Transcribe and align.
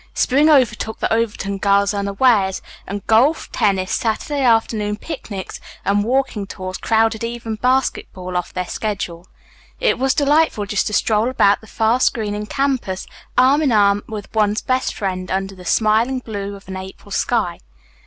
Spring 0.15 0.49
overtook 0.49 0.97
the 0.97 1.13
Overton 1.13 1.59
girls 1.59 1.93
unawares, 1.93 2.63
and 2.87 3.05
golf, 3.05 3.51
tennis, 3.51 3.91
Saturday 3.91 4.41
afternoon 4.41 4.95
picnics 4.97 5.59
and 5.85 6.03
walking 6.03 6.47
tours 6.47 6.79
crowded 6.79 7.23
even 7.23 7.53
basketball 7.53 8.35
off 8.35 8.51
their 8.51 8.65
schedule. 8.65 9.27
It 9.79 9.99
was 9.99 10.15
delightful 10.15 10.65
just 10.65 10.87
to 10.87 10.93
stroll 10.93 11.29
about 11.29 11.61
the 11.61 11.67
fast 11.67 12.15
greening 12.15 12.47
campus 12.47 13.05
arm 13.37 13.61
in 13.61 13.71
arm 13.71 14.03
with 14.07 14.33
one's 14.33 14.63
best 14.63 14.95
friend 14.95 15.29
under 15.29 15.53
the 15.53 15.65
smiling 15.65 16.17
blue 16.17 16.55
of 16.55 16.67
an 16.67 16.77
April 16.77 17.11
sky. 17.11 17.59